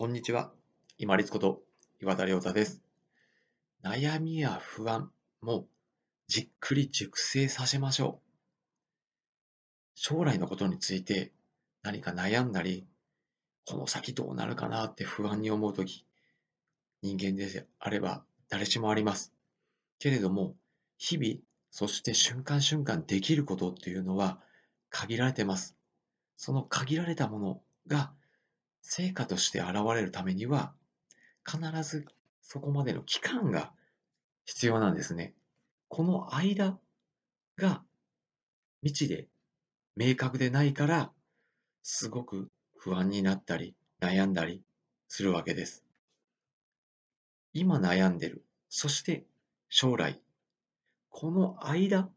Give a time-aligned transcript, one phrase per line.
[0.00, 0.50] こんにちは。
[0.96, 1.60] 今立こと
[2.00, 2.80] 岩田亮太です。
[3.84, 5.10] 悩みや不安
[5.42, 5.66] も
[6.26, 8.28] じっくり熟成させましょう。
[9.94, 11.32] 将来のことについて
[11.82, 12.86] 何か悩んだり、
[13.66, 16.06] この先どうなるかなって不安に思うとき、
[17.02, 19.34] 人間であれば誰しもあります。
[19.98, 20.54] けれども、
[20.96, 21.34] 日々、
[21.70, 24.40] そして瞬間瞬間できることっていうのは
[24.88, 25.76] 限られてます。
[26.38, 28.14] その限られたものが
[28.82, 30.74] 成果として現れるためには、
[31.44, 32.06] 必ず
[32.42, 33.72] そこまでの期間が
[34.44, 35.34] 必要なんですね。
[35.88, 36.78] この間
[37.56, 37.82] が
[38.82, 39.28] 未知で
[39.96, 41.12] 明確でないから、
[41.82, 44.62] すごく不安になったり悩んだり
[45.08, 45.84] するわけです。
[47.52, 49.24] 今悩んでる、そして
[49.68, 50.20] 将来、
[51.10, 52.08] この間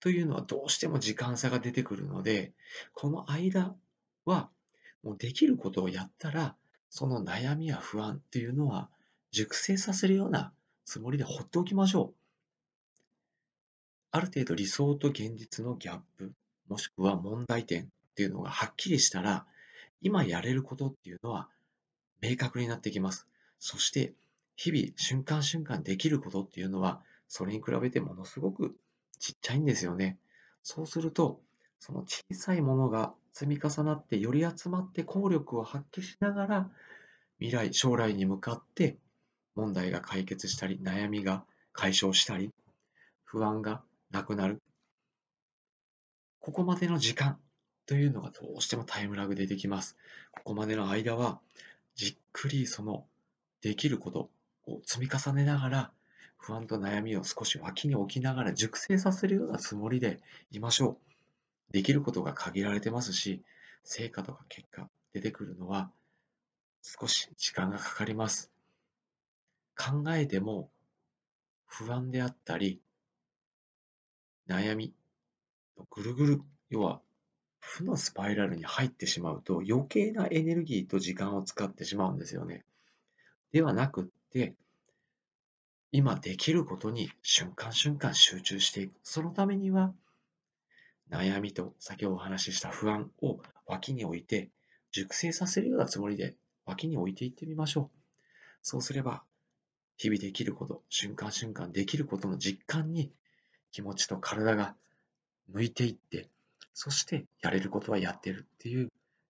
[0.00, 2.52] というのはどうしても時間差が出てくるので、
[2.92, 3.74] この間
[4.24, 4.50] は
[5.02, 6.56] もうできることをやったら、
[6.90, 8.90] その悩みや不安っていうのは
[9.30, 10.52] 熟成させるような
[10.84, 12.14] つもりで放っておきましょう。
[14.10, 16.32] ある程度理想と現実のギャップ、
[16.68, 19.46] もしくは問題点っていうのがはっきりしたら、
[20.02, 21.48] 今やれることっていうのは
[22.20, 23.26] 明確になってきます。
[23.58, 24.12] そして、
[24.54, 28.76] 日々瞬間瞬間できることっていうのは、それに比べてものすごく
[29.18, 30.18] ちっちゃいんですよね。
[30.62, 31.40] そうすると、
[31.78, 36.70] その小さいものが積み重なってより集まって効力を発揮しながら
[37.38, 38.96] 未来将来に向かって
[39.54, 42.50] 問題が解決したり悩みが解消したり
[43.24, 44.62] 不安がなくなる。
[46.40, 47.38] ここまでの時間
[47.86, 49.96] というのがどうしてもタイムラグ出てきます。
[50.32, 51.40] ここまでの間は
[51.94, 53.06] じっくりその
[53.62, 54.30] できること
[54.66, 55.92] を積み重ねながら
[56.36, 61.11] 不安と悩みを少し脇に置きながら熟成させるようなつもりでいましょう。
[61.72, 63.42] できることが限られてますし、
[63.82, 65.90] 成果とか結果出てくるのは
[66.82, 68.50] 少し時間がかかります。
[69.76, 70.70] 考えても
[71.66, 72.80] 不安であったり、
[74.46, 74.92] 悩み、
[75.90, 77.00] ぐるぐる、要は
[77.60, 82.64] 負のスパイラルに入ってしまうと余計なエネルギーと時間を使ってしまうんですよね。
[83.52, 84.54] ではなくって、
[85.90, 88.94] 今できることに瞬間瞬間集中していく。
[89.02, 89.94] そのためには
[91.12, 94.50] 悩みと先ほどお話しした不安を脇に置いて
[94.90, 96.34] 熟成させるようなつもりで
[96.64, 97.98] 脇に置いていってみましょう。
[98.62, 99.22] そうすれば
[99.98, 103.12] 日々できること、瞬間瞬間できることの実感に
[103.70, 104.74] 気持ちと体が
[105.48, 106.28] 向いていって、
[106.74, 108.88] そしてやれることはやってるっていう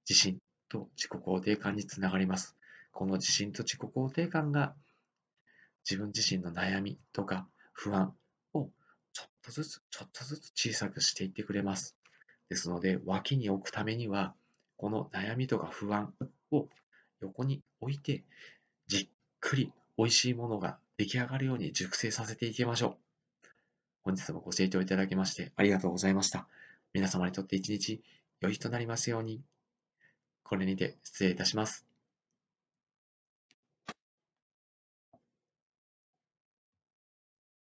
[0.09, 0.39] 自信
[0.69, 2.57] と自己肯定感につながります。
[2.93, 4.75] この自信と自己肯定感が
[5.89, 8.15] 自分自身の悩みとか不安
[9.43, 11.97] とずつ、ちょっとずつ小さくしていってくれます。
[12.49, 14.35] ですので、脇に置くためには、
[14.77, 16.15] この悩みとか不安
[16.51, 16.69] を
[17.21, 18.25] 横に置いて、
[18.87, 19.09] じっ
[19.41, 22.99] くり美味しいものが出来上がるように熟成させていきましょ
[23.45, 23.49] う。
[24.05, 26.49] 本日もご清聴いただきましてありがとうございました。
[26.93, 28.03] 皆様にとって一日
[28.41, 29.41] 良い日となりますように。
[30.43, 31.92] これにて失礼いたします。